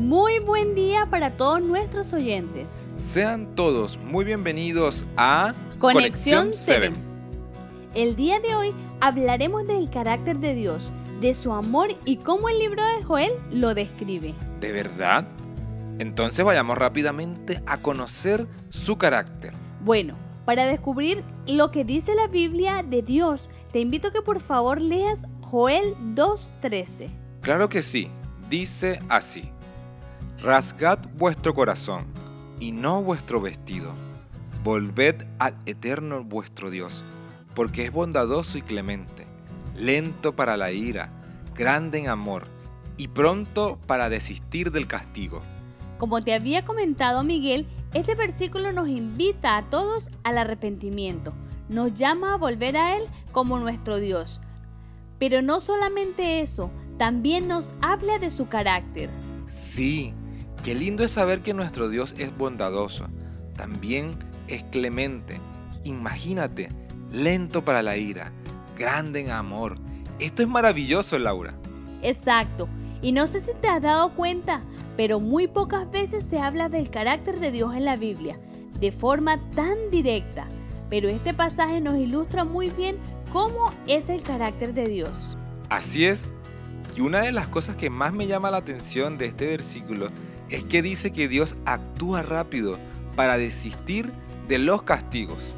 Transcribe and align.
Muy 0.00 0.38
buen 0.38 0.74
día 0.74 1.04
para 1.10 1.32
todos 1.32 1.60
nuestros 1.60 2.14
oyentes. 2.14 2.86
Sean 2.96 3.54
todos 3.54 3.98
muy 3.98 4.24
bienvenidos 4.24 5.04
a 5.14 5.52
Conexión 5.78 6.52
7. 6.54 6.92
El 7.94 8.16
día 8.16 8.40
de 8.40 8.54
hoy 8.54 8.72
hablaremos 9.02 9.66
del 9.66 9.90
carácter 9.90 10.38
de 10.38 10.54
Dios, 10.54 10.90
de 11.20 11.34
su 11.34 11.52
amor 11.52 11.90
y 12.06 12.16
cómo 12.16 12.48
el 12.48 12.58
libro 12.58 12.82
de 12.82 13.02
Joel 13.02 13.32
lo 13.52 13.74
describe. 13.74 14.32
¿De 14.58 14.72
verdad? 14.72 15.28
Entonces 15.98 16.46
vayamos 16.46 16.78
rápidamente 16.78 17.62
a 17.66 17.76
conocer 17.76 18.46
su 18.70 18.96
carácter. 18.96 19.52
Bueno, 19.84 20.16
para 20.46 20.64
descubrir 20.64 21.22
lo 21.46 21.70
que 21.70 21.84
dice 21.84 22.14
la 22.14 22.26
Biblia 22.26 22.82
de 22.82 23.02
Dios, 23.02 23.50
te 23.70 23.80
invito 23.80 24.08
a 24.08 24.12
que 24.12 24.22
por 24.22 24.40
favor 24.40 24.80
leas 24.80 25.26
Joel 25.42 25.94
2.13. 26.14 27.10
Claro 27.42 27.68
que 27.68 27.82
sí, 27.82 28.10
dice 28.48 28.98
así. 29.10 29.52
Rasgad 30.42 31.00
vuestro 31.18 31.54
corazón 31.54 32.06
y 32.58 32.72
no 32.72 33.02
vuestro 33.02 33.42
vestido. 33.42 33.92
Volved 34.64 35.26
al 35.38 35.54
eterno 35.66 36.24
vuestro 36.24 36.70
Dios, 36.70 37.04
porque 37.54 37.84
es 37.84 37.92
bondadoso 37.92 38.56
y 38.56 38.62
clemente, 38.62 39.26
lento 39.76 40.34
para 40.34 40.56
la 40.56 40.72
ira, 40.72 41.10
grande 41.54 41.98
en 41.98 42.08
amor 42.08 42.46
y 42.96 43.08
pronto 43.08 43.78
para 43.86 44.08
desistir 44.08 44.72
del 44.72 44.86
castigo. 44.86 45.42
Como 45.98 46.22
te 46.22 46.32
había 46.32 46.64
comentado 46.64 47.22
Miguel, 47.22 47.66
este 47.92 48.14
versículo 48.14 48.72
nos 48.72 48.88
invita 48.88 49.58
a 49.58 49.68
todos 49.68 50.08
al 50.24 50.38
arrepentimiento, 50.38 51.34
nos 51.68 51.92
llama 51.92 52.32
a 52.32 52.38
volver 52.38 52.78
a 52.78 52.96
Él 52.96 53.02
como 53.32 53.58
nuestro 53.58 53.98
Dios. 53.98 54.40
Pero 55.18 55.42
no 55.42 55.60
solamente 55.60 56.40
eso, 56.40 56.70
también 56.96 57.46
nos 57.46 57.74
habla 57.82 58.18
de 58.18 58.30
su 58.30 58.48
carácter. 58.48 59.10
Sí, 59.46 60.14
Qué 60.64 60.74
lindo 60.74 61.04
es 61.04 61.12
saber 61.12 61.40
que 61.40 61.54
nuestro 61.54 61.88
Dios 61.88 62.14
es 62.18 62.36
bondadoso, 62.36 63.06
también 63.56 64.10
es 64.46 64.62
clemente. 64.64 65.40
Imagínate, 65.84 66.68
lento 67.10 67.64
para 67.64 67.80
la 67.80 67.96
ira, 67.96 68.30
grande 68.76 69.20
en 69.20 69.30
amor. 69.30 69.78
Esto 70.18 70.42
es 70.42 70.48
maravilloso, 70.48 71.18
Laura. 71.18 71.54
Exacto. 72.02 72.68
Y 73.00 73.12
no 73.12 73.26
sé 73.26 73.40
si 73.40 73.52
te 73.62 73.68
has 73.68 73.80
dado 73.80 74.14
cuenta, 74.14 74.60
pero 74.98 75.18
muy 75.18 75.46
pocas 75.46 75.90
veces 75.90 76.24
se 76.26 76.38
habla 76.38 76.68
del 76.68 76.90
carácter 76.90 77.40
de 77.40 77.52
Dios 77.52 77.74
en 77.74 77.86
la 77.86 77.96
Biblia, 77.96 78.38
de 78.78 78.92
forma 78.92 79.38
tan 79.54 79.90
directa. 79.90 80.46
Pero 80.90 81.08
este 81.08 81.32
pasaje 81.32 81.80
nos 81.80 81.96
ilustra 81.96 82.44
muy 82.44 82.68
bien 82.68 82.98
cómo 83.32 83.70
es 83.86 84.10
el 84.10 84.20
carácter 84.20 84.74
de 84.74 84.84
Dios. 84.84 85.38
Así 85.70 86.04
es. 86.04 86.34
Y 86.94 87.00
una 87.00 87.20
de 87.20 87.32
las 87.32 87.48
cosas 87.48 87.76
que 87.76 87.88
más 87.88 88.12
me 88.12 88.26
llama 88.26 88.50
la 88.50 88.58
atención 88.58 89.16
de 89.16 89.26
este 89.26 89.46
versículo 89.46 90.08
es 90.50 90.64
que 90.64 90.82
dice 90.82 91.12
que 91.12 91.28
Dios 91.28 91.56
actúa 91.64 92.22
rápido 92.22 92.76
para 93.16 93.38
desistir 93.38 94.10
de 94.48 94.58
los 94.58 94.82
castigos. 94.82 95.54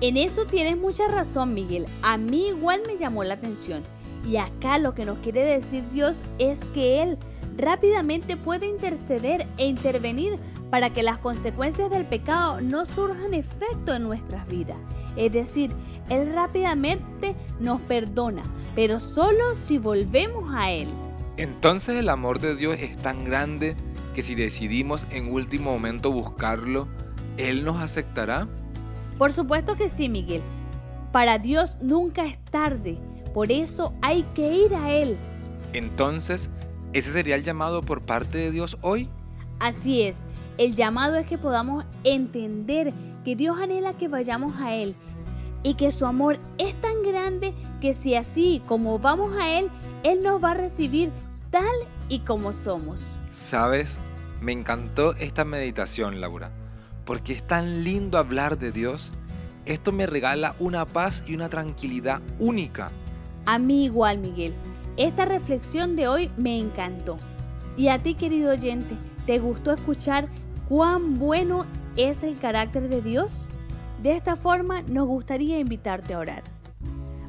En 0.00 0.16
eso 0.16 0.46
tienes 0.46 0.78
mucha 0.78 1.08
razón, 1.08 1.52
Miguel. 1.52 1.86
A 2.02 2.16
mí 2.16 2.48
igual 2.48 2.80
me 2.86 2.96
llamó 2.96 3.24
la 3.24 3.34
atención. 3.34 3.82
Y 4.28 4.36
acá 4.36 4.78
lo 4.78 4.94
que 4.94 5.04
nos 5.04 5.18
quiere 5.18 5.42
decir 5.42 5.84
Dios 5.90 6.18
es 6.38 6.60
que 6.74 7.02
Él 7.02 7.18
rápidamente 7.56 8.36
puede 8.36 8.66
interceder 8.66 9.46
e 9.58 9.66
intervenir 9.66 10.38
para 10.70 10.90
que 10.90 11.02
las 11.02 11.18
consecuencias 11.18 11.90
del 11.90 12.04
pecado 12.04 12.60
no 12.60 12.84
surjan 12.86 13.34
efecto 13.34 13.94
en 13.94 14.04
nuestras 14.04 14.46
vidas. 14.48 14.78
Es 15.16 15.32
decir, 15.32 15.70
Él 16.08 16.32
rápidamente 16.32 17.34
nos 17.58 17.80
perdona, 17.82 18.42
pero 18.74 19.00
solo 19.00 19.44
si 19.66 19.78
volvemos 19.78 20.54
a 20.54 20.70
Él. 20.70 20.88
Entonces 21.40 21.96
el 21.96 22.10
amor 22.10 22.38
de 22.38 22.54
Dios 22.54 22.76
es 22.80 22.98
tan 22.98 23.24
grande 23.24 23.74
que 24.14 24.22
si 24.22 24.34
decidimos 24.34 25.06
en 25.10 25.32
último 25.32 25.72
momento 25.72 26.12
buscarlo, 26.12 26.86
Él 27.38 27.64
nos 27.64 27.80
aceptará. 27.80 28.46
Por 29.16 29.32
supuesto 29.32 29.74
que 29.74 29.88
sí, 29.88 30.10
Miguel. 30.10 30.42
Para 31.12 31.38
Dios 31.38 31.78
nunca 31.80 32.26
es 32.26 32.38
tarde, 32.50 32.98
por 33.32 33.50
eso 33.50 33.94
hay 34.02 34.24
que 34.34 34.52
ir 34.52 34.74
a 34.74 34.90
Él. 34.90 35.16
Entonces, 35.72 36.50
¿ese 36.92 37.10
sería 37.10 37.36
el 37.36 37.42
llamado 37.42 37.80
por 37.80 38.02
parte 38.02 38.36
de 38.36 38.50
Dios 38.50 38.76
hoy? 38.82 39.08
Así 39.60 40.02
es, 40.02 40.24
el 40.58 40.74
llamado 40.74 41.16
es 41.16 41.26
que 41.26 41.38
podamos 41.38 41.86
entender 42.04 42.92
que 43.24 43.34
Dios 43.34 43.58
anhela 43.58 43.94
que 43.94 44.08
vayamos 44.08 44.60
a 44.60 44.74
Él 44.74 44.94
y 45.62 45.72
que 45.72 45.90
su 45.90 46.04
amor 46.04 46.38
es 46.58 46.74
tan 46.82 47.02
grande 47.02 47.54
que 47.80 47.94
si 47.94 48.14
así 48.14 48.60
como 48.66 48.98
vamos 48.98 49.32
a 49.40 49.58
Él, 49.58 49.70
Él 50.02 50.22
nos 50.22 50.44
va 50.44 50.50
a 50.50 50.54
recibir 50.54 51.10
tal 51.50 51.64
y 52.08 52.20
como 52.20 52.52
somos. 52.52 53.00
¿Sabes? 53.30 54.00
Me 54.40 54.52
encantó 54.52 55.14
esta 55.16 55.44
meditación, 55.44 56.20
Laura, 56.20 56.50
porque 57.04 57.32
es 57.32 57.42
tan 57.42 57.84
lindo 57.84 58.18
hablar 58.18 58.58
de 58.58 58.72
Dios. 58.72 59.12
Esto 59.66 59.92
me 59.92 60.06
regala 60.06 60.56
una 60.58 60.86
paz 60.86 61.22
y 61.26 61.34
una 61.34 61.48
tranquilidad 61.48 62.20
única. 62.38 62.90
A 63.46 63.58
mí 63.58 63.84
igual, 63.84 64.18
Miguel. 64.18 64.54
Esta 64.96 65.24
reflexión 65.24 65.96
de 65.96 66.08
hoy 66.08 66.30
me 66.36 66.58
encantó. 66.58 67.16
Y 67.76 67.88
a 67.88 67.98
ti, 67.98 68.14
querido 68.14 68.52
oyente, 68.52 68.94
¿te 69.26 69.38
gustó 69.38 69.72
escuchar 69.72 70.28
cuán 70.68 71.18
bueno 71.18 71.66
es 71.96 72.22
el 72.22 72.38
carácter 72.38 72.88
de 72.88 73.02
Dios? 73.02 73.46
De 74.02 74.16
esta 74.16 74.36
forma 74.36 74.82
nos 74.82 75.06
gustaría 75.06 75.58
invitarte 75.58 76.14
a 76.14 76.18
orar. 76.18 76.42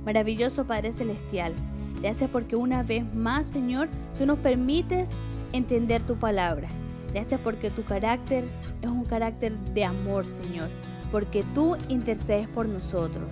Maravilloso 0.05 0.65
Padre 0.65 0.93
Celestial, 0.93 1.53
Gracias 2.01 2.29
porque 2.31 2.55
una 2.55 2.81
vez 2.81 3.03
más, 3.13 3.45
Señor, 3.45 3.87
tú 4.17 4.25
nos 4.25 4.39
permites 4.39 5.11
entender 5.53 6.01
tu 6.01 6.15
palabra. 6.15 6.67
Gracias 7.13 7.39
porque 7.41 7.69
tu 7.69 7.83
carácter 7.83 8.43
es 8.81 8.89
un 8.89 9.05
carácter 9.05 9.55
de 9.73 9.85
amor, 9.85 10.25
Señor, 10.25 10.67
porque 11.11 11.43
tú 11.53 11.77
intercedes 11.89 12.47
por 12.47 12.67
nosotros. 12.67 13.27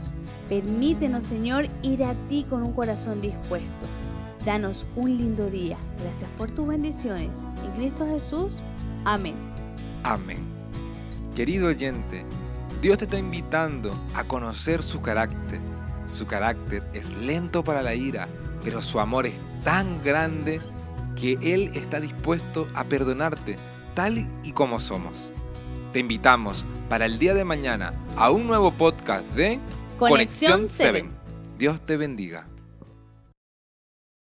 Permítenos, 0.50 1.24
Señor, 1.24 1.66
ir 1.82 2.04
a 2.04 2.14
ti 2.28 2.46
con 2.48 2.62
un 2.62 2.74
corazón 2.74 3.22
dispuesto. 3.22 3.88
Danos 4.46 4.86
un 4.96 5.18
lindo 5.18 5.50
día. 5.50 5.78
Gracias 6.02 6.30
por 6.38 6.52
tus 6.52 6.68
bendiciones. 6.68 7.40
En 7.66 7.72
Cristo 7.72 8.06
Jesús. 8.06 8.62
Amén. 9.04 9.36
Amén. 10.04 10.40
Querido 11.36 11.68
oyente, 11.68 12.24
Dios 12.82 13.00
te 13.00 13.06
está 13.06 13.18
invitando 13.18 13.92
a 14.14 14.24
conocer 14.26 14.84
su 14.84 15.02
carácter. 15.02 15.60
Su 16.12 16.28
carácter 16.28 16.84
es 16.94 17.16
lento 17.16 17.64
para 17.64 17.82
la 17.82 17.96
ira 17.96 18.28
pero 18.64 18.82
su 18.82 19.00
amor 19.00 19.26
es 19.26 19.36
tan 19.64 20.04
grande 20.04 20.60
que 21.16 21.38
Él 21.42 21.72
está 21.74 22.00
dispuesto 22.00 22.68
a 22.74 22.84
perdonarte 22.84 23.58
tal 23.94 24.30
y 24.44 24.52
como 24.52 24.80
somos. 24.80 25.34
Te 25.94 26.00
invitamos 26.00 26.66
para 26.88 27.06
el 27.06 27.20
día 27.20 27.34
de 27.34 27.46
mañana 27.46 27.94
a 28.16 28.32
un 28.32 28.48
nuevo 28.48 28.72
podcast 28.72 29.26
de 29.34 29.60
Conexión 29.98 30.68
7. 30.70 31.10
Dios 31.58 31.82
te 31.82 31.98
bendiga. 31.98 32.49